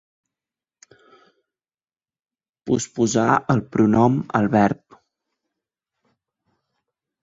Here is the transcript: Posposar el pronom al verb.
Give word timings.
Posposar 2.71 3.29
el 3.57 3.63
pronom 3.77 4.19
al 4.43 4.53
verb. 4.59 5.01